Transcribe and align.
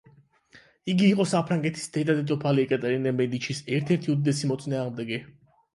იგი 0.93 1.09
იყო 1.09 1.27
საფრანგეთის 1.33 1.85
დედა 1.99 2.15
დედოფალ 2.23 2.65
ეკატერინე 2.65 3.15
მედიჩის 3.21 3.65
ერთ-ერთი 3.79 4.15
უდიდესი 4.17 4.53
მოწინააღმდეგე. 4.55 5.27